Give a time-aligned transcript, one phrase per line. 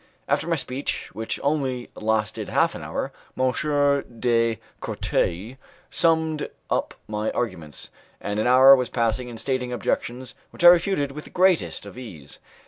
[0.27, 3.51] After my speech, which only lasted half an hour, M.
[4.19, 5.57] de Courteuil
[5.91, 11.11] summed up my arguments, and an hour was passed in stating objections which I refuted
[11.11, 12.39] with the greatest ease.